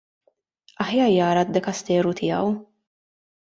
[0.85, 2.49] Aħjar jara d-dekasteru tiegħu.